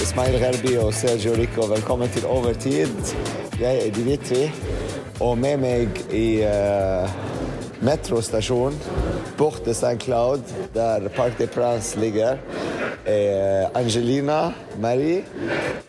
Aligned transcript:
Ismail 0.00 0.38
Gherbi 0.38 0.76
og 0.78 0.94
Sergio 0.94 1.32
Rico. 1.36 1.66
Velkommen 1.66 2.08
til 2.08 2.26
Overtid. 2.26 2.88
Jeg 3.60 3.86
er 3.86 3.90
Dimitri, 3.92 4.50
og 5.20 5.38
med 5.38 5.58
meg 5.60 5.98
i 6.14 6.42
uh, 6.46 7.10
metrostasjonen 7.84 8.78
bort 9.38 9.60
til 9.66 9.74
St. 9.74 9.98
Cloud, 10.04 10.44
der 10.74 11.08
Parc 11.16 11.36
de 11.38 11.46
Prance 11.46 12.00
ligger, 12.00 12.40
er 13.06 13.68
Angelina 13.74 14.52
Marie 14.80 15.24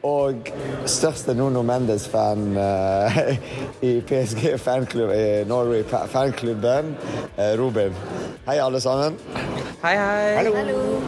og 0.04 0.50
største 0.86 1.36
Nuno 1.38 1.62
Mendes-fan 1.62 2.58
uh, 2.58 3.20
i 3.90 3.94
PSG 4.02 4.58
fanklubb, 4.60 5.14
i 5.14 5.44
Norway 5.48 5.84
fanklubben, 6.12 6.96
uh, 7.38 7.54
Ruben. 7.62 7.96
Hei, 8.48 8.60
alle 8.60 8.82
sammen. 8.82 9.20
Hei, 9.84 9.96
hei. 9.96 10.36
Hallo. 10.36 11.02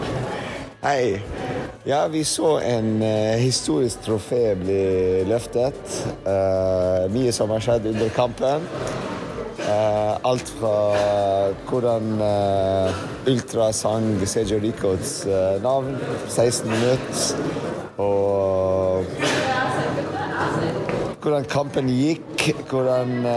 Hei. 0.84 1.55
Ja, 1.88 2.08
vi 2.08 2.24
så 2.24 2.60
en 2.60 3.02
uh, 3.02 3.38
historisk 3.38 4.00
trofé 4.02 4.56
bli 4.58 5.22
løftet. 5.30 5.78
Uh, 6.26 7.06
mye 7.14 7.30
som 7.30 7.52
har 7.54 7.62
skjedd 7.62 7.86
under 7.92 8.10
kampen. 8.16 8.66
Uh, 9.60 10.18
alt 10.26 10.50
fra 10.58 10.74
hvordan 11.70 12.08
Ultra 13.30 13.70
sang 13.74 14.08
Sergio 14.26 14.58
Ricos 14.64 15.28
navn 15.62 15.94
16 16.26 16.74
minutter, 16.74 17.54
og 18.02 19.06
hvordan 21.22 21.46
kampen 21.54 21.94
gikk, 21.94 22.35
hvordan 22.70 23.28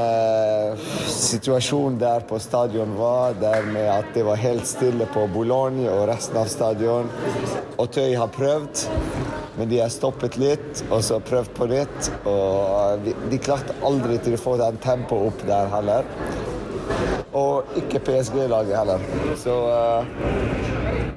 situasjonen 1.08 1.98
der 2.00 2.26
på 2.28 2.38
stadion 2.42 2.96
var, 2.98 3.36
der 3.40 3.66
med 3.72 3.88
at 3.92 4.10
det 4.14 4.24
var 4.26 4.40
helt 4.40 4.66
stille 4.68 5.06
på 5.14 5.26
Boulogne 5.32 5.88
og 5.92 6.08
resten 6.10 6.38
av 6.40 6.50
stadion. 6.52 7.08
Og 7.78 7.90
Tøy 7.94 8.16
har 8.18 8.30
prøvd, 8.34 8.84
men 9.58 9.70
de 9.70 9.80
har 9.82 9.90
stoppet 9.92 10.38
litt, 10.38 10.84
og 10.90 11.02
så 11.04 11.18
prøvd 11.24 11.50
på 11.56 11.68
nytt. 11.70 12.10
Og 12.28 13.08
de 13.30 13.40
klarte 13.42 13.76
aldri 13.86 14.18
til 14.22 14.36
å 14.38 14.42
få 14.42 14.56
den 14.60 14.78
tempoet 14.84 15.32
opp 15.32 15.44
der 15.48 15.72
heller. 15.72 16.08
Og 17.38 17.78
ikke 17.78 18.00
PSG-laget 18.06 18.74
heller. 18.78 19.02
Så 19.38 19.54
eh, 19.74 20.12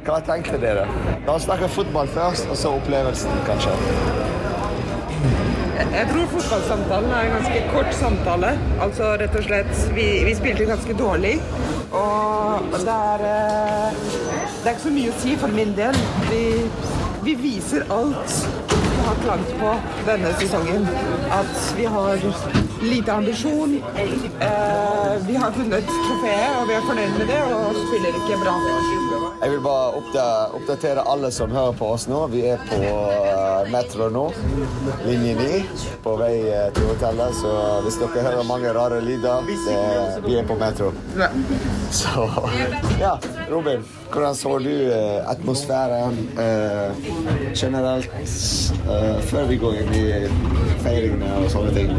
hva 0.05 0.19
tenkte 0.25 0.59
dere? 0.61 0.87
La 1.27 1.37
oss 1.37 1.47
snakke 1.47 1.69
fotball 1.71 2.09
først, 2.11 2.49
og 2.51 2.59
så 2.59 2.75
opplevelsen, 2.81 3.43
kanskje. 3.47 4.40
Jeg 5.81 6.07
tror 6.11 6.27
fotballsamtalen 6.29 7.11
er 7.11 7.27
en 7.27 7.31
ganske 7.35 7.61
kort 7.73 7.93
samtale. 7.97 8.51
Altså 8.85 9.15
rett 9.21 9.37
og 9.39 9.45
slett 9.47 9.71
Vi, 9.95 10.07
vi 10.27 10.35
spilte 10.37 10.67
ganske 10.69 10.97
dårlig. 10.99 11.35
Og 11.91 12.67
det 12.75 12.97
er, 12.97 13.23
det 13.25 14.69
er 14.69 14.75
ikke 14.75 14.85
så 14.85 14.93
mye 14.93 15.13
å 15.13 15.21
si 15.23 15.37
for 15.41 15.57
min 15.57 15.73
del. 15.77 15.97
Vi, 16.29 16.43
vi 17.25 17.35
viser 17.47 17.87
alt 17.91 18.37
vi 19.01 19.07
har 19.07 19.15
klaget 19.23 19.59
på 19.59 19.69
denne 20.05 20.33
sesongen. 20.37 20.87
At 21.33 21.73
vi 21.77 21.85
har 21.85 22.17
lite 22.81 23.13
ambisjon. 23.13 23.73
Eh, 23.97 25.27
vi 25.27 25.35
har 25.35 25.51
funnet 25.51 25.89
trofeet, 25.89 26.59
og 26.59 26.67
vi 26.69 26.75
er 26.77 26.85
fornøyd 26.85 27.17
med 27.17 27.27
det, 27.33 27.41
og 27.55 27.79
spiller 27.87 28.19
ikke 28.21 28.37
bra. 28.43 28.53
Jeg 29.41 29.51
vil 29.51 29.63
bare 29.65 30.45
oppdatere 30.53 31.07
alle 31.09 31.31
som 31.33 31.51
hører 31.51 31.73
på 31.81 31.89
oss 31.95 32.05
nå. 32.07 32.27
Vi 32.29 32.45
er 32.53 32.61
på 32.69 32.77
Metro 33.69 34.07
nå, 34.13 34.25
linje 35.05 35.35
9, 35.37 35.61
på 36.03 36.15
vei 36.19 36.35
til 36.75 36.89
hotellet. 36.89 37.37
Så 37.41 37.53
hvis 37.85 37.99
dere 38.01 38.25
hører 38.27 38.47
mange 38.49 38.73
rare 38.75 39.01
lyder, 39.05 39.45
det, 39.47 39.77
vi 40.25 40.37
er 40.39 40.47
på 40.49 40.57
Metro. 40.59 40.91
Så 41.91 42.27
ja, 43.01 43.17
Robin. 43.51 43.83
Hvordan 44.11 44.35
så 44.35 44.57
du 44.59 44.73
atmosfæren 45.31 46.17
generelt 47.55 48.11
før 49.29 49.47
vi 49.47 49.59
går 49.61 49.77
inn 49.85 49.93
i 49.95 50.05
feiringene 50.83 51.31
og 51.39 51.47
sånne 51.53 51.71
ting? 51.77 51.93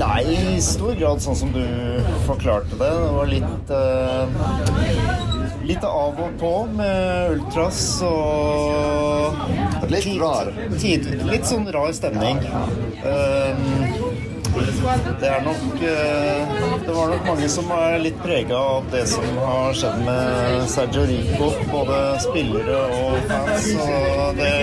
Nei, 0.00 0.22
i 0.56 0.60
stor 0.64 0.94
grad 0.96 1.20
sånn 1.20 1.36
som 1.36 1.50
du 1.52 1.64
forklarte 2.24 2.76
det. 2.80 2.88
Det 2.88 3.10
var 3.16 3.28
litt 3.28 3.72
eh, 3.76 4.24
Litt 5.68 5.84
av 5.84 6.16
og 6.18 6.38
på 6.40 6.50
med 6.72 7.34
ultras 7.36 8.00
og 8.02 9.36
Litt 9.90 10.20
rar. 10.20 10.52
Tid, 10.78 11.06
litt 11.26 11.46
sånn 11.48 11.66
rar 11.74 11.92
stemning. 11.96 12.38
Uh, 13.02 13.56
det 15.20 15.28
er 15.30 15.44
nok 15.46 15.78
Det 15.80 16.94
var 16.94 17.12
nok 17.12 17.26
mange 17.28 17.48
som 17.52 17.70
er 17.74 18.00
litt 18.02 18.18
prega 18.22 18.58
av 18.58 18.88
det 18.90 19.04
som 19.10 19.24
har 19.38 19.76
skjedd 19.78 20.02
med 20.06 20.66
Sergio 20.72 21.06
Rico. 21.10 21.52
Både 21.70 22.00
spillere 22.24 22.82
og 22.98 23.30
fans. 23.30 23.70
Og 23.86 24.40
det, 24.40 24.54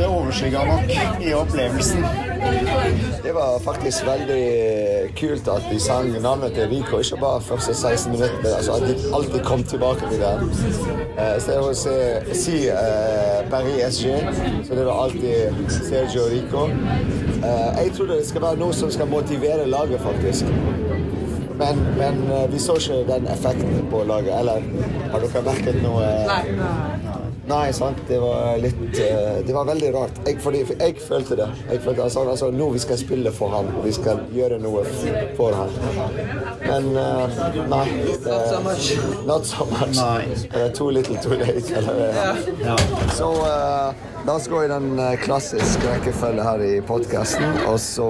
det 0.00 0.10
overskygga 0.10 0.66
nok 0.70 0.94
i 1.22 1.34
opplevelsen. 1.38 2.31
Det 3.22 3.32
var 3.32 3.58
faktisk 3.64 4.06
veldig 4.06 4.44
kult 5.20 5.48
at 5.48 5.66
de 5.70 5.78
sang 5.80 6.08
navnet 6.22 6.52
til 6.56 6.68
Rico, 6.68 6.98
ikke 6.98 7.16
bare 7.20 7.40
første 7.40 7.74
16 7.74 8.12
minutter, 8.12 8.36
men 8.42 8.52
altså 8.56 8.72
at 8.72 8.82
de 8.88 9.14
alltid 9.14 9.44
kom 9.44 9.62
tilbake 9.62 10.08
til 10.10 10.20
det. 10.20 10.32
Eh, 11.18 11.36
I 11.36 11.40
stedet 11.40 11.62
for 11.64 11.72
si, 11.72 12.34
si 12.42 12.56
uh, 12.68 13.50
Paris 13.50 13.96
SG, 13.96 14.06
så 14.66 14.74
det 14.74 14.86
var 14.86 15.04
alltid 15.04 15.54
Sergio 15.68 16.26
Rico. 16.34 16.64
Uh, 16.64 17.82
jeg 17.84 17.92
trodde 17.96 18.18
det 18.18 18.28
skal 18.28 18.42
være 18.42 18.60
noe 18.64 18.74
som 18.74 18.90
skal 18.90 19.08
motivere 19.08 19.66
laget, 19.66 20.00
faktisk. 20.00 20.44
Men, 21.62 21.86
men 21.98 22.22
vi 22.52 22.58
så 22.58 22.74
ikke 22.74 23.04
den 23.12 23.26
effekten 23.26 23.86
på 23.90 24.04
laget. 24.08 24.38
Eller 24.38 24.62
har 25.12 25.20
dere 25.20 25.42
merket 25.46 25.82
noe? 25.82 26.06
Nei. 26.26 27.11
Nei, 27.52 27.72
sant. 27.72 27.98
Det 28.08 28.18
var 28.18 28.56
litt 28.58 28.78
Det 29.46 29.52
var 29.52 29.66
veldig 29.68 29.90
rart. 29.94 30.20
Jeg, 30.26 30.38
fordi, 30.40 30.62
jeg 30.70 30.96
følte 31.04 31.36
det. 31.36 31.48
Jeg 31.68 31.82
følte 31.84 32.06
altså, 32.06 32.24
altså, 32.30 32.50
Nå 32.54 32.70
vi 32.72 32.80
skal 32.80 32.98
spille 33.00 33.32
for 33.34 33.52
han, 33.52 33.68
vi 33.84 33.92
skal 33.92 34.22
gjøre 34.32 34.58
noe 34.62 34.84
for 35.36 35.56
han. 35.56 35.74
Men 36.62 36.88
uh, 36.96 37.42
nei. 37.68 37.84
Det, 38.24 38.32
not 38.32 38.48
so 38.48 38.62
much. 38.64 38.88
Not 39.26 39.50
so 39.50 39.66
much. 39.68 40.00
Uh, 40.54 40.68
too 40.72 40.90
little 40.90 41.18
too 41.20 41.36
late. 41.36 41.68
Eller, 41.76 42.16
ja. 42.64 42.78
Så 43.18 43.28
uh, 43.28 43.92
la 44.26 44.38
oss 44.38 44.48
gå 44.48 44.64
i 44.64 44.72
den 44.72 44.96
klassiske 45.24 45.92
rekkefølgen 45.96 46.44
her 46.46 46.64
i 46.64 46.72
podkasten, 46.88 47.60
og 47.66 47.78
så 47.82 48.08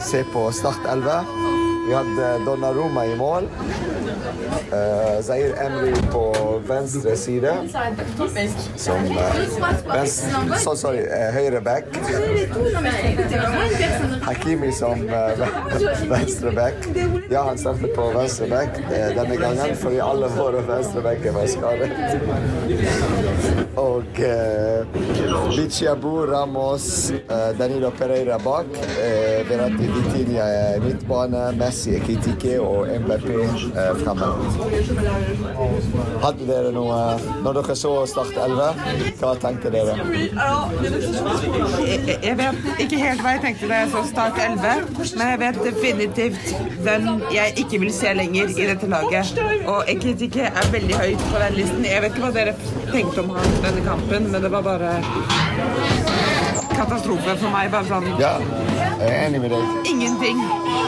se 0.00 0.24
på 0.32 0.48
Start 0.56 0.88
11. 0.92 1.55
Vi 1.86 1.94
hadde 1.94 2.44
Donna 2.44 2.72
Roma 2.72 3.06
i 3.06 3.16
mål. 3.16 3.44
Uh, 3.44 5.22
Zair 5.22 5.54
Emry 5.66 5.94
på 6.12 6.34
venstre 6.66 7.16
side. 7.16 7.54
Som 8.76 9.04
uh, 9.04 9.94
venstre, 9.94 10.58
so, 10.58 10.74
sorry, 10.76 11.04
uh, 11.06 11.30
høyre 11.34 11.60
back. 11.60 11.84
Hakimi 14.26 14.72
som 14.72 15.06
venstre 16.14 16.52
back. 16.52 16.74
Ja, 17.30 17.42
han 17.42 17.58
startet 17.58 17.94
på 17.94 18.10
venstreback 18.10 18.68
denne 18.90 19.36
gangen 19.36 19.76
fordi 19.78 20.00
alle 20.00 20.28
våre 20.34 20.62
venstrebacker 20.66 21.32
var 21.36 21.46
skadet. 21.46 21.90
Og 23.76 24.18
uh, 24.18 24.86
Bichiabu, 25.56 26.26
Ramos, 26.26 27.12
Danilo 27.58 27.90
Pereira 27.98 28.38
bak. 28.42 28.66
Verratti 29.46 29.86
er 30.40 30.80
midtbane, 30.82 31.52
Messi, 31.58 31.94
Ekitike 31.96 32.58
og 32.60 32.90
MBP 32.90 33.30
fremme. 34.02 34.32
Hadde 36.22 36.46
dere 36.48 36.72
noe 36.74 36.98
Når 37.44 37.60
dere 37.60 37.76
så 37.78 37.92
Start 38.10 38.36
11, 38.36 39.12
hva 39.20 39.32
tenkte 39.40 39.70
dere? 39.74 39.96
Jeg, 41.86 42.18
jeg 42.22 42.36
vet 42.38 42.82
ikke 42.82 43.00
helt 43.00 43.22
hva 43.24 43.36
jeg 43.36 43.44
tenkte 43.46 43.70
da 43.70 43.80
jeg 43.82 43.92
så 43.94 44.04
Start 44.16 44.38
11, 44.40 45.16
men 45.18 45.28
jeg 45.28 45.38
vet 45.42 45.56
definitivt 45.60 46.52
hvem 46.86 47.08
jeg 47.34 47.52
ikke 47.60 47.80
vil 47.82 47.90
se 47.92 48.14
lenger 48.16 48.48
i 48.48 48.68
dette 48.70 48.88
laget. 48.88 49.40
Og 49.68 49.90
Ekitike 49.92 50.46
er 50.48 50.70
veldig 50.72 50.96
høyt 50.96 51.24
på 51.26 51.42
den 51.42 51.58
listen. 51.58 51.84
Jeg 51.84 52.00
vet 52.00 52.16
ikke 52.16 52.22
hva 52.24 52.30
dere 52.32 52.54
tenkte 52.94 53.20
om 53.20 53.34
han 53.36 53.58
denne 53.66 53.82
kampen, 53.84 54.30
men 54.32 54.40
det 54.40 54.52
var 54.54 54.64
bare 54.64 54.94
katastrofe 56.72 57.36
for 57.42 57.52
meg. 57.52 57.68
Bare 57.74 57.84
sånn 57.90 58.08
Ja, 58.16 58.32
jeg 59.02 59.10
er 59.10 59.18
enig 59.26 59.42
med 59.44 59.52
deg. 59.52 59.76
Ingenting 59.92 60.40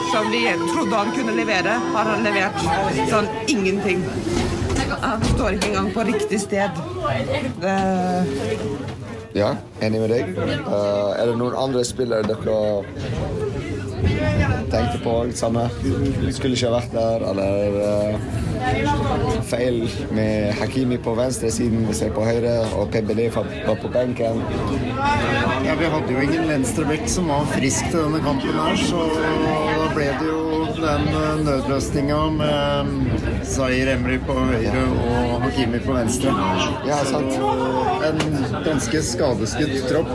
som 0.09 0.33
vi 0.33 0.47
trodde 0.71 1.03
han 1.03 1.13
kunne 1.19 1.37
levere, 1.37 1.77
har 1.99 2.13
han 2.15 2.25
levert. 2.25 2.65
Sånn 3.13 3.29
ingenting. 3.45 4.07
Han 5.05 5.29
står 5.35 5.59
ikke 5.59 5.75
engang 5.75 5.93
på 5.93 6.09
riktig 6.09 6.41
sted. 6.49 6.81
Det... 7.61 7.77
Ja, 9.39 9.53
enig 9.85 10.01
med 10.03 10.11
deg. 10.11 10.33
Uh, 10.67 11.15
er 11.15 11.29
det 11.31 11.37
noen 11.39 11.55
andre 11.55 11.85
spillere 11.87 12.27
dere 12.27 12.57
tenkte 14.73 14.99
på 15.05 15.15
samme? 15.39 15.69
Skulle 16.35 16.59
ikke 16.59 16.73
vært 16.75 16.97
der, 16.97 17.23
eller 17.31 17.79
uh, 17.79 18.19
feil 19.47 19.85
med 20.17 20.59
Hakimi 20.59 20.99
på 21.05 21.15
venstre 21.19 21.53
siden 21.55 21.87
vi 21.87 21.95
ser 21.95 22.11
på 22.17 22.27
høyre, 22.27 22.57
og 22.81 22.91
PBD 22.91 23.29
var 23.37 23.79
på 23.79 23.93
benken? 23.95 24.43
Ja, 25.69 25.79
vi 25.79 25.93
hadde 25.95 26.17
jo 26.17 26.27
ingen 26.27 26.51
venstrebekk 26.51 27.07
som 27.11 27.31
var 27.31 27.47
frisk 27.55 27.93
til 27.93 28.09
denne 28.09 28.25
kampen 28.27 28.59
her, 28.59 28.87
så 28.91 29.07
ble 29.99 30.11
det 30.21 30.27
jo 30.29 30.43
den 30.79 31.07
eh, 31.11 31.41
nødløsninga 31.43 32.19
med 32.31 32.91
mm, 32.91 32.99
Zair 33.47 33.89
Emry 33.91 34.19
på 34.23 34.37
høyre 34.37 34.83
og 35.03 35.43
Hakimi 35.43 35.81
på 35.83 35.97
venstre. 35.97 36.35
Ja, 36.87 37.01
sant. 37.09 37.35
En 38.07 38.21
ganske 38.67 39.03
skadeskutt 39.03 39.75
tropp. 39.91 40.13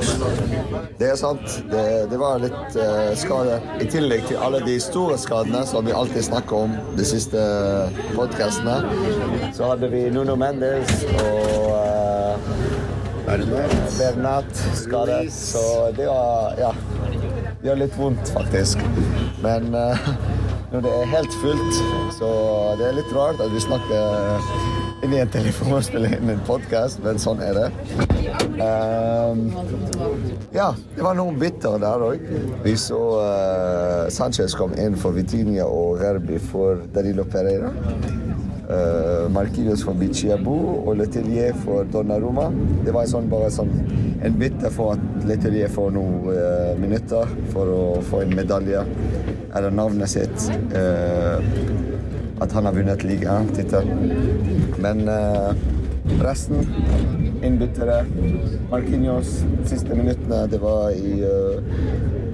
Det 1.01 1.09
er 1.12 1.19
sant. 1.19 1.57
Det, 1.71 1.83
det 2.12 2.19
var 2.21 2.39
litt 2.45 2.77
uh, 2.80 3.12
skade. 3.19 3.59
I 3.83 3.89
tillegg 3.91 4.24
til 4.30 4.39
alle 4.39 4.63
de 4.63 4.77
store 4.83 5.18
skadene 5.19 5.65
som 5.68 5.83
vi 5.88 5.95
alltid 5.95 6.29
snakker 6.29 6.69
om 6.69 6.77
de 6.95 7.07
siste 7.07 7.44
podkastene, 8.13 8.79
så 9.57 9.74
hadde 9.74 9.91
vi 9.91 10.06
Nuno 10.15 10.38
Mendes 10.39 11.03
og 11.18 11.74
uh. 11.75 12.74
Bernat 13.27 14.65
skadet. 14.79 15.27
Så 15.33 15.91
det 15.97 16.07
var 16.07 16.56
Ja. 16.62 16.71
Gjør 17.63 17.77
litt 17.80 17.94
vondt, 17.95 18.27
faktisk. 18.36 18.81
Men 19.44 19.69
uh, 19.71 20.07
når 20.74 20.81
det 20.83 20.89
er 21.00 21.12
helt 21.13 21.36
fullt, 21.39 21.77
så 22.18 22.31
det 22.75 22.89
er 22.89 22.98
litt 22.98 23.13
rart 23.15 23.39
at 23.39 23.54
vi 23.54 23.62
snakker 23.63 25.04
inn 25.04 25.15
i 25.15 25.21
en 25.21 25.31
telefon 25.31 25.77
og 25.77 25.86
spiller 25.88 26.18
inn 26.18 26.33
en 26.33 26.44
podkast, 26.44 27.00
men 27.06 27.21
sånn 27.24 27.39
er 27.44 27.56
det. 27.56 27.69
Um, 28.60 29.45
ja, 30.51 30.74
det 30.95 31.07
var 31.07 31.15
noen 31.15 31.39
bitter 31.39 31.80
der 31.80 32.04
òg. 32.04 32.27
Vi 32.65 32.75
så 32.80 33.00
uh, 33.21 34.12
Sanchez 34.12 34.57
kom 34.60 34.75
inn 34.75 35.00
for 35.00 35.15
Vitinia 35.15 35.63
og 35.63 36.04
Rerbi 36.04 36.44
for 36.44 36.83
Danilo 36.92 37.24
Pereira. 37.31 37.71
Uh, 38.73 39.29
Marquinhos 39.29 39.83
for 39.85 39.93
Bichiabu 39.93 40.53
og 40.87 40.95
Letelier 40.97 41.53
for 41.63 41.85
Donnarumma. 41.93 42.47
Det 42.85 42.93
var 42.95 43.05
sånn, 43.09 43.27
bare 43.29 43.51
sånn, 43.53 43.69
en 44.25 44.37
bytte 44.39 44.71
for 44.73 44.95
at 44.95 45.27
Letelier 45.29 45.69
får 45.71 45.91
noen 45.93 46.31
uh, 46.31 46.71
minutter 46.79 47.29
for 47.53 47.69
å 47.69 47.83
få 48.07 48.23
en 48.23 48.33
medalje 48.37 48.81
eller 49.53 49.75
navnet 49.75 50.09
sitt. 50.09 50.47
Uh, 50.73 51.37
at 52.41 52.55
han 52.57 52.65
har 52.65 52.75
vunnet 52.75 53.05
ligatittel. 53.05 53.91
Men 54.83 55.05
resten 56.19 56.65
innbyttere. 57.45 58.01
Marquinhos 58.71 59.37
siste 59.69 59.95
minuttene, 59.95 60.41
det 60.51 60.59
var 60.59 60.89
i 60.97 61.21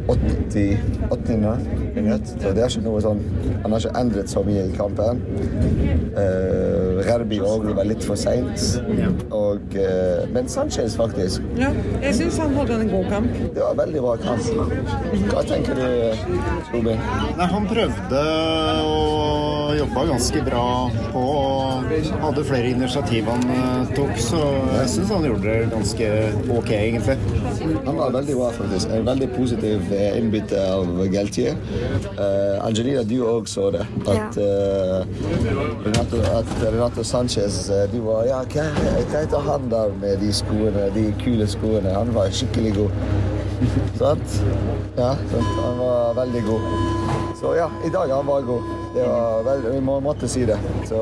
80, 0.09 0.79
80. 1.11 1.88
minutt. 2.05 2.33
Så 2.35 2.53
det 2.55 2.63
er 2.63 2.71
ikke 2.71 2.85
noe 2.85 3.01
sånn 3.03 3.21
Han 3.63 3.73
har 3.73 3.83
ikke 3.83 3.99
endret 3.99 4.31
så 4.31 4.43
mye 4.45 4.65
i 4.69 4.75
kampen. 4.75 5.21
Uh, 6.09 6.99
Rerbi 7.05 7.39
òg 7.43 7.67
var 7.77 7.87
litt 7.87 8.03
for 8.05 8.19
seint. 8.19 8.65
Og 9.35 9.75
uh, 9.77 10.25
Men 10.33 10.49
Sanchez, 10.51 10.95
faktisk. 10.99 11.45
Ja, 11.59 11.71
jeg 12.03 12.15
syns 12.17 12.39
han 12.41 12.55
holdt 12.57 12.73
en 12.75 12.91
god 12.91 13.09
kamp. 13.13 13.39
Det 13.55 13.63
var 13.63 13.75
en 13.75 13.81
veldig 13.83 14.03
bra 14.05 14.15
kamp. 14.23 14.43
Hva 15.29 15.43
tenker 15.47 15.79
du, 15.79 15.87
Robin? 16.73 17.03
Nei, 17.39 17.49
han 17.53 17.69
prøvde 17.69 18.23
å 18.89 19.75
jobba 19.79 20.05
ganske 20.09 20.41
bra 20.47 20.65
på 21.13 21.25
Hadde 22.19 22.43
flere 22.45 22.71
initiativ 22.73 23.27
han 23.29 23.43
uh, 23.49 23.91
tok, 23.95 24.11
så 24.21 24.39
jeg 24.75 24.89
syns 24.93 25.11
han 25.13 25.25
gjorde 25.27 25.45
det 25.47 25.69
ganske 25.71 26.09
ok, 26.55 26.71
egentlig. 26.75 27.15
Han 27.87 27.97
var 27.97 28.13
veldig 28.15 28.35
bra, 28.39 28.49
faktisk. 28.55 28.93
En 28.95 29.07
veldig 29.07 29.29
positiv 29.35 29.93
innbytte 29.93 30.61
av 30.73 30.89
Galtier. 31.13 31.57
Uh, 31.89 32.59
Angelina, 32.65 33.03
du 33.03 33.15
òg 33.25 33.47
så 33.49 33.69
det. 33.73 33.85
At, 34.05 34.37
uh, 34.37 35.05
Renato, 35.85 36.21
at 36.21 36.51
Renato 36.61 37.03
Sanchez 37.03 37.71
Du 37.91 37.99
var 38.05 38.27
Ja, 38.27 38.43
hva, 38.45 38.65
hva 38.75 39.21
heter 39.23 39.45
han 39.47 39.69
der 39.71 39.93
med 40.01 40.21
de 40.21 40.29
skoene, 40.35 40.89
de 40.95 41.09
kule 41.23 41.47
skoene? 41.49 41.93
Han 41.95 42.13
var 42.15 42.29
skikkelig 42.33 42.75
god. 42.77 42.91
Sant? 43.99 44.37
Ja, 44.97 45.15
sant? 45.31 45.55
han 45.59 45.79
var 45.79 46.13
veldig 46.21 46.43
god. 46.47 46.61
Så 47.41 47.55
ja, 47.57 47.67
i 47.85 47.89
dag 47.89 48.13
han 48.13 48.27
var 48.27 48.45
god. 48.47 48.61
Det 48.95 49.07
var 49.07 49.43
veldig, 49.43 49.73
vi 49.75 49.81
må, 49.89 49.99
måtte 50.03 50.27
si 50.31 50.45
det. 50.47 50.59
Så 50.89 51.01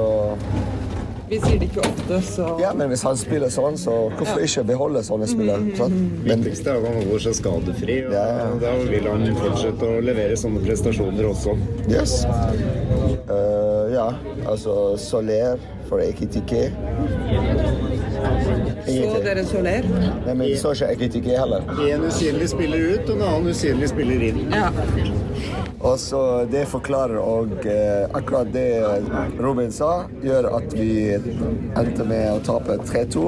vi 1.29 1.39
sier 1.43 1.59
det 1.59 1.69
ikke 1.69 1.83
ofte, 1.83 2.19
så 2.23 2.49
Ja, 2.61 2.73
men 2.77 2.91
hvis 2.91 3.03
han 3.05 3.17
spiller 3.19 3.51
sånn, 3.53 3.77
så 3.79 3.95
hvorfor 4.17 4.43
ikke 4.43 4.63
beholde 4.71 5.03
sånne 5.05 5.27
spillere? 5.29 5.75
Sant? 5.79 5.95
Men 6.23 6.45
viktigste 6.45 6.73
er 6.73 6.81
at 6.81 6.87
han 6.87 6.99
holder 7.01 7.23
seg 7.27 7.37
skadefri, 7.41 7.97
og 8.07 8.15
ja, 8.15 8.25
ja. 8.39 8.49
da 8.63 8.73
vil 8.87 9.09
han 9.11 9.25
fortsette 9.37 9.89
å 9.89 10.01
levere 10.03 10.37
sånne 10.39 10.63
prestasjoner 10.65 11.29
også. 11.31 11.57
Yes. 11.91 12.19
Uh, 13.27 13.87
ja, 13.93 14.07
altså 14.47 14.95
Soler 15.01 15.59
for 15.89 16.03
Ekitike. 16.03 16.67
Så 18.87 19.21
dere 19.23 19.45
Soler? 19.47 19.87
Nei, 19.87 20.33
men 20.33 20.45
vi 20.47 20.55
så 20.59 20.73
ikke 20.75 20.91
Ekitike 20.95 21.39
heller. 21.39 21.67
En 21.87 22.07
usynlig 22.07 22.51
spiller 22.51 22.93
ut, 22.93 23.09
og 23.09 23.15
en 23.17 23.25
annen 23.29 23.55
usynlig 23.55 23.91
spiller 23.93 24.29
inn. 24.31 24.45
Ja. 24.51 24.71
Og 25.85 25.99
så 25.99 26.21
Det 26.51 26.63
forklarer 26.69 27.19
òg 27.21 27.65
eh, 27.69 28.05
akkurat 28.17 28.49
det 28.53 28.67
Robin 29.41 29.71
sa, 29.73 30.07
gjør 30.23 30.49
at 30.57 30.73
vi 30.73 31.13
endte 31.13 32.05
med 32.07 32.31
å 32.31 32.39
tape 32.45 32.79
3-2, 32.87 33.25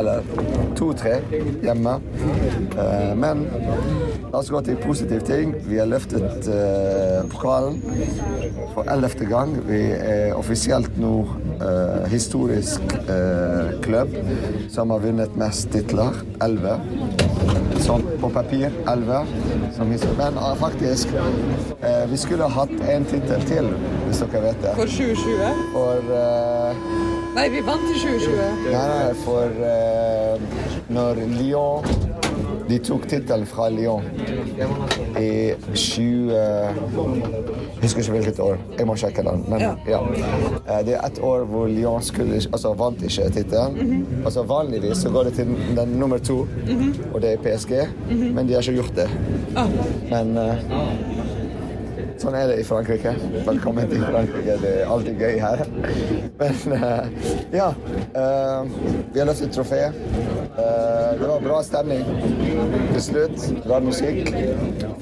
eller 0.00 0.24
2-3 0.78 1.14
hjemme. 1.62 1.94
Eh, 2.74 3.12
men 3.18 3.44
la 4.32 4.40
oss 4.40 4.50
gå 4.50 4.62
til 4.66 4.80
positive 4.82 5.22
ting. 5.26 5.54
Vi 5.68 5.78
har 5.78 5.90
løftet 5.90 6.48
eh, 6.50 7.20
pokalen 7.30 7.78
for 8.74 8.90
ellevte 8.90 9.28
gang. 9.30 9.54
Vi 9.68 9.84
er 9.94 10.34
offisielt 10.38 10.98
nå 11.00 11.14
historisk 12.10 12.96
klubb 13.84 14.10
som 14.74 14.90
har 14.92 15.04
vunnet 15.06 15.38
mest 15.38 15.70
titler. 15.72 16.18
Elleve. 16.44 16.76
Sånn 17.84 18.04
på 18.20 18.30
papir. 18.32 18.72
Elleve. 18.88 19.24
Men 19.76 20.38
faktisk 20.60 21.12
eh, 21.14 22.04
Vi 22.10 22.16
skulle 22.16 22.48
hatt 22.48 22.72
en 22.88 23.04
tittel 23.10 23.44
til, 23.48 23.68
hvis 24.06 24.22
dere 24.24 24.42
vet 24.46 24.62
det. 24.64 24.72
For 24.78 24.88
2020? 24.88 25.62
For 25.74 26.14
eh, 26.20 26.84
Nei, 27.34 27.48
vi 27.50 27.60
vant 27.66 27.84
i 27.90 27.98
2020. 27.98 28.70
Nei, 28.70 28.84
nei, 28.94 29.14
for 29.24 29.64
eh, 29.68 30.74
når 30.94 31.20
Lyon 31.34 32.13
de 32.68 32.78
tok 32.78 33.06
tittelen 33.08 33.46
fra 33.46 33.68
Lyon 33.72 34.04
i 35.20 35.52
20 35.74 36.32
Jeg 36.32 37.82
husker 37.82 38.00
ikke 38.00 38.14
hvilket 38.16 38.40
år. 38.40 38.58
Jeg 38.78 38.86
må 38.88 38.96
sjekke 38.96 39.24
den. 39.26 39.44
Men 39.48 39.60
ja. 39.60 39.72
ja. 39.88 40.00
Det 40.86 40.96
er 40.96 41.04
et 41.06 41.20
år 41.24 41.44
hvor 41.50 41.68
Lyon 41.68 42.02
skulle, 42.04 42.40
altså, 42.52 42.72
vant 42.78 43.02
ikke 43.02 43.28
tittelen. 43.30 43.76
-hmm. 43.76 44.24
altså, 44.24 44.42
vanligvis 44.42 44.96
så 44.96 45.10
går 45.10 45.24
det 45.24 45.34
til 45.34 45.46
den 45.76 45.88
nummer 45.88 46.18
to, 46.18 46.46
-hmm. 46.66 47.14
og 47.14 47.22
det 47.22 47.32
er 47.32 47.36
PSG, 47.36 47.72
-hmm. 47.72 48.32
men 48.34 48.48
de 48.48 48.52
har 48.52 48.60
ikke 48.60 48.72
gjort 48.72 48.96
det. 48.96 49.10
Ah. 49.56 49.68
Men 50.10 50.38
uh, 50.38 50.54
Sånn 52.24 52.36
er 52.38 52.46
det 52.48 52.54
i 52.62 52.64
Frankrike. 52.64 53.10
Velkommen 53.44 53.90
til 53.90 54.00
Frankrike. 54.00 54.54
Det 54.62 54.70
er 54.80 54.88
alltid 54.88 55.18
gøy 55.20 55.34
her. 55.42 55.60
Men 56.40 56.72
uh, 56.72 57.26
ja. 57.52 57.66
Uh, 58.14 58.70
vi 59.12 59.20
har 59.20 59.28
løftet 59.28 59.52
trofé. 59.52 59.82
Uh, 60.56 61.10
det 61.20 61.28
var 61.28 61.44
bra 61.44 61.58
stemning 61.66 62.00
til 62.94 63.04
slutt. 63.10 63.44
Bra 63.66 63.82
musikk. 63.84 64.32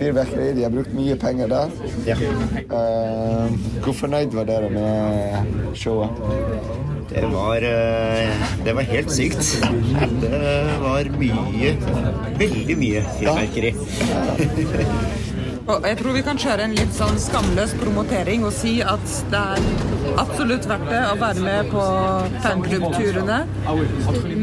Fyrverkeri. 0.00 0.50
De 0.58 0.66
har 0.66 0.74
brukt 0.74 0.96
mye 0.98 1.14
penger 1.22 1.52
der. 1.52 1.78
Ja. 2.10 2.18
hvor 3.84 3.94
fornøyd 3.94 4.34
var 4.34 4.48
dere 4.50 4.70
med 4.74 5.76
showet? 5.78 6.10
Det 7.12 7.28
var, 7.28 7.62
det 8.64 8.74
var 8.74 8.88
helt 8.88 9.12
sykt. 9.12 9.50
Det 10.22 10.38
var 10.82 11.10
mye, 11.20 11.74
veldig 12.40 12.78
mye 12.82 13.04
fyrverkeri. 13.20 13.74
Ja. 13.76 15.31
Og 15.62 15.84
jeg 15.86 15.96
tror 16.00 16.14
vi 16.16 16.22
kan 16.26 16.38
kjøre 16.42 16.64
en 16.66 16.72
litt 16.74 16.94
sånn 16.96 17.18
skamløs 17.22 17.74
promotering 17.78 18.42
og 18.46 18.50
si 18.56 18.72
at 18.82 19.04
det 19.30 19.42
er 19.56 20.16
absolutt 20.18 20.66
verdt 20.70 20.88
det 20.90 21.02
å 21.06 21.12
være 21.20 21.44
med 21.44 21.70
på 21.70 21.84
fanklubbturene. 22.42 23.38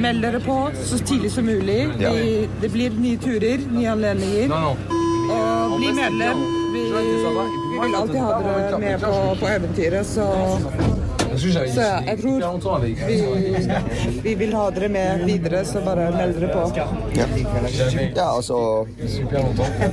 Meld 0.06 0.24
dere 0.24 0.40
på 0.46 0.58
så 0.80 1.02
tidlig 1.04 1.34
som 1.34 1.50
mulig. 1.50 1.82
Vi, 2.00 2.48
det 2.64 2.72
blir 2.72 2.96
nye 2.96 3.20
turer, 3.20 3.66
nye 3.74 3.92
anledninger. 3.98 4.56
Og 4.56 5.76
bli 5.76 5.92
medlem. 6.00 6.46
Vi, 6.70 6.86
vi 6.88 7.84
vil 7.84 8.00
alltid 8.00 8.22
ha 8.24 8.40
dere 8.46 8.80
med 8.86 9.04
på, 9.04 9.14
på 9.42 9.52
eventyret, 9.52 10.08
så 10.08 10.30
så 11.40 11.82
ja, 11.82 12.00
jeg 12.06 12.20
tror 12.20 12.80
vi, 12.84 12.94
vi, 14.24 14.34
vil 14.36 14.54
ha 14.58 14.66
dere 14.76 14.90
med 14.92 15.24
videre, 15.28 15.64
så 15.66 15.82
bare 15.86 16.10
meld 16.16 16.40
dere 16.40 16.52
på. 16.54 16.66
Ja, 16.76 16.88
ja 18.16 18.28
altså 18.28 18.60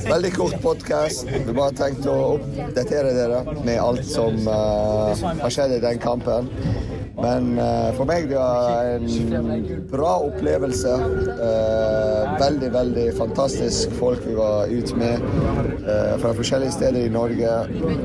Veldig 0.06 0.32
kort 0.34 0.58
podkast. 0.62 1.26
Vi 1.30 1.54
bare 1.54 1.74
tenkte 1.78 2.12
å 2.12 2.34
oppdatere 2.36 3.14
dere 3.16 3.42
med 3.66 3.80
alt 3.82 4.04
som 4.08 4.38
uh, 4.48 5.14
har 5.42 5.54
skjedd 5.54 5.78
i 5.78 5.82
den 5.86 6.02
kampen. 6.02 6.50
Men 7.16 7.58
eh, 7.58 7.90
for 7.96 8.04
meg 8.08 8.26
det 8.28 8.36
var 8.36 8.90
en 8.98 9.86
bra 9.90 10.12
opplevelse. 10.26 10.92
Eh, 11.32 12.34
veldig, 12.42 12.70
veldig 12.74 13.06
fantastisk 13.16 13.94
folk 13.96 14.20
vi 14.26 14.34
var 14.36 14.68
ute 14.68 14.98
med. 15.00 15.24
eh, 15.86 16.18
fra 16.20 16.34
forskjellige 16.36 16.72
steder 16.76 17.06
i 17.06 17.12
Norge. 17.12 17.54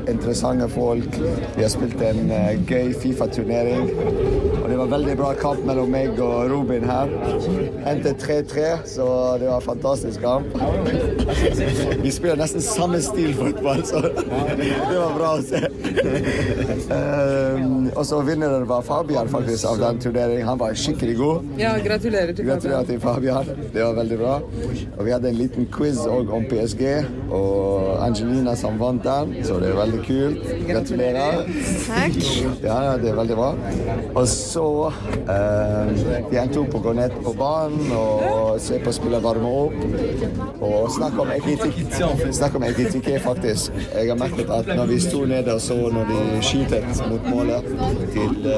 Interessante 0.08 0.68
folk. 0.72 1.20
Vi 1.56 1.62
har 1.62 1.72
spilt 1.72 2.02
en 2.08 2.32
gøy 2.68 2.94
Fifa-turnering. 3.02 3.90
Var 4.82 4.88
veldig 4.90 5.12
bra 5.14 5.28
kamp 5.38 5.60
mellom 5.62 5.92
meg 5.94 6.16
og 6.18 6.48
Robin 6.50 6.82
her. 6.82 7.10
Endte 7.86 8.16
3-3, 8.18 8.64
så 8.90 9.04
det 9.38 9.46
var 9.46 9.60
en 9.60 9.62
fantastisk 9.62 10.24
kamp. 10.24 10.56
Vi 12.02 12.10
spiller 12.10 12.40
nesten 12.40 12.64
samme 12.66 12.98
stil 13.04 13.30
fotball, 13.38 13.84
så 13.86 14.00
det 14.02 14.96
var 14.96 15.14
bra 15.14 15.28
å 15.36 15.44
se. 15.46 15.60
Um, 16.90 17.92
og 17.92 18.02
så 18.08 18.18
vinneren 18.26 18.66
var 18.66 18.82
Fabian 18.82 19.30
faktisk 19.30 19.68
av 19.70 19.78
den 19.84 20.00
turneringen. 20.02 20.48
Han 20.50 20.58
var 20.58 20.74
skikkelig 20.74 21.14
god. 21.20 21.54
Ja, 21.62 21.76
gratulerer 21.84 22.34
til 22.34 22.42
Fabian. 22.42 22.50
Gratulerer 22.50 22.90
til 22.90 23.00
Fabian. 23.06 23.54
Det 23.76 23.86
var 23.86 23.94
veldig 24.00 24.20
bra. 24.24 24.34
Og 24.96 25.06
vi 25.06 25.14
hadde 25.14 25.30
en 25.30 25.38
liten 25.38 25.70
quiz 25.78 26.02
også 26.08 26.40
om 26.40 26.50
PSG, 26.50 26.84
og 27.30 28.02
Angelina 28.02 28.56
som 28.58 28.82
vant 28.82 29.06
den, 29.06 29.38
så 29.46 29.62
det 29.62 29.70
er 29.70 29.78
veldig 29.78 30.02
kult. 30.10 30.52
Gratulerer. 30.72 31.46
Takk. 31.86 32.20
Ja, 32.66 32.82
ja, 32.90 32.98
det 32.98 33.14
er 33.14 33.22
veldig 33.22 33.38
bra. 33.38 33.54
Og 34.16 34.26
så 34.26 34.71
eh, 35.34 35.90
Vi 36.30 36.38
endte 36.40 36.60
opp 36.62 36.76
å 36.78 36.82
gå 36.86 36.94
ned 36.96 37.14
på 37.24 37.34
banen 37.38 37.92
og 37.96 38.60
se 38.62 38.78
på 38.82 38.94
spillere 38.94 39.22
varme 39.24 39.52
opp. 39.62 39.78
Og 40.62 40.90
snakke 40.96 41.22
om 41.22 41.32
etikk, 42.66 43.08
faktisk. 43.22 43.80
Jeg 43.94 44.10
har 44.10 44.18
merket 44.20 44.52
at 44.52 44.70
når 44.72 44.92
vi 44.92 45.00
sto 45.02 45.24
nede 45.28 45.56
og 45.56 45.62
så 45.62 45.78
når 45.92 46.12
de 46.12 46.20
skytet 46.46 47.02
mot 47.10 47.30
målet 47.32 47.66
til 48.14 48.36
uh, 48.46 48.52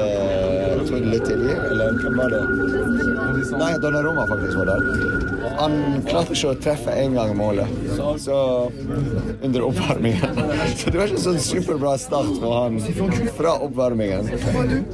det 0.85 1.21
er 1.21 1.55
eller 1.71 1.97
hvem 2.01 2.19
var 2.19 2.29
det? 2.33 2.43
Nei, 3.59 3.73
Donnarumma 3.81 4.27
faktisk 4.29 4.57
var 4.57 4.65
der. 4.73 5.34
Han 5.59 6.03
klarte 6.07 6.35
ikke 6.35 6.51
å 6.51 6.57
treffe 6.59 6.93
én 6.99 7.15
gang 7.17 7.33
målet, 7.37 7.71
så 8.21 8.37
under 9.41 9.65
oppvarmingen. 9.69 10.39
Så 10.79 10.91
det 10.91 10.99
var 10.99 11.11
ikke 11.11 11.21
sånn 11.21 11.39
superbra 11.41 11.95
start 11.99 12.31
for 12.41 12.55
han 12.57 12.77
fra 13.37 13.53
oppvarmingen 13.63 14.27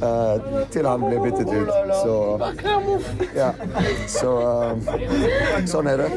uh, 0.02 0.36
til 0.72 0.86
han 0.86 1.04
ble 1.04 1.20
byttet 1.24 1.50
ut. 1.52 1.70
Så 2.02 2.16
ja. 3.36 3.50
Så 4.10 4.32
uh, 4.42 4.92
sånn 5.68 5.90
er 5.92 6.04
det. 6.04 6.10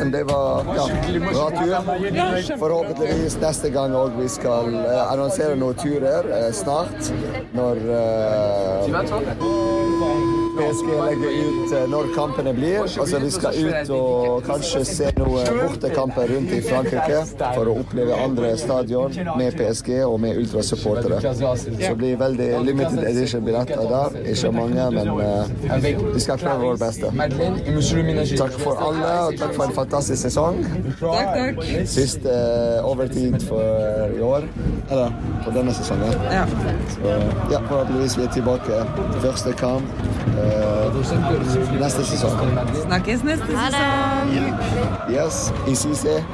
Men 0.00 0.14
det 0.14 0.24
var 0.30 0.70
ja, 0.76 0.86
bra 1.26 1.48
tur. 1.58 1.74
Forhåpentligvis 2.62 3.38
neste 3.42 3.72
gang 3.74 3.96
òg 3.98 4.16
vi 4.20 4.30
skal 4.32 4.72
uh, 4.74 5.04
annonsere 5.10 5.58
noen 5.60 5.78
turer 5.80 6.32
snart. 6.54 7.12
Når 7.54 7.84
PSG 10.58 10.88
legger 10.88 11.32
ut 11.46 11.72
eh, 11.72 11.84
når 11.90 12.10
kampene 12.14 12.52
blir. 12.56 12.80
Altså 12.84 13.20
Vi 13.22 13.30
skal 13.34 13.58
ut 13.58 13.90
og 13.94 14.46
kanskje 14.46 14.82
se 14.88 15.10
noen 15.18 15.60
bortekamper 15.60 16.30
rundt 16.30 16.54
i 16.54 16.60
Frankrike 16.64 17.22
for 17.40 17.70
å 17.70 17.76
oppleve 17.82 18.18
andre 18.24 18.52
stadion 18.60 19.14
med 19.38 19.58
PSG 19.58 19.90
og 20.06 20.18
med 20.22 20.38
ultrasupportere. 20.42 21.20
Så 21.34 21.74
det 21.78 21.92
blir 21.98 22.18
veldig 22.20 22.50
limited 22.66 23.02
edition-billetter 23.10 23.84
der. 23.90 24.18
Ikke 24.34 24.52
mange, 24.54 24.88
men 24.94 25.12
uh, 25.18 25.88
vi 26.14 26.22
skal 26.22 26.40
prøve 26.42 26.70
vårt 26.70 26.82
beste. 26.84 27.10
Takk 28.38 28.58
for 28.62 28.82
alle, 28.88 29.12
og 29.28 29.38
takk 29.40 29.56
for 29.56 29.66
en 29.68 29.76
fantastisk 29.76 30.22
sesong. 30.28 30.62
Takk, 31.00 31.34
takk. 31.34 31.62
Siste 31.90 32.30
uh, 32.30 32.90
overtid 32.90 33.40
for 33.48 34.14
i 34.14 34.22
år. 34.24 34.48
Eller 34.90 35.14
for 35.44 35.56
denne 35.56 35.74
sesongen. 35.74 36.14
Ja. 36.30 36.44
Så 36.94 37.14
ja, 37.50 37.60
forhåpentligvis 37.68 38.18
vi 38.18 38.26
er 38.28 38.32
tilbake 38.34 38.80
første 39.24 39.52
kamp 39.58 40.04
eh, 40.36 40.43
neste 41.80 42.04
sesong. 42.04 42.32
Snakkes 42.84 43.22
neste 43.24 43.56
Ha 43.56 43.70
sesong. 43.70 44.30
det. 45.08 45.14
Yes, 45.14 45.52
i 45.66 45.74
Cisse. 45.74 46.24